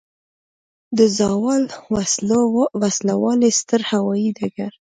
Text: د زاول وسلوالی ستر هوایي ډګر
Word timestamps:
د 0.97 0.99
زاول 1.17 1.63
وسلوالی 2.83 3.51
ستر 3.59 3.81
هوایي 3.91 4.29
ډګر 4.37 4.71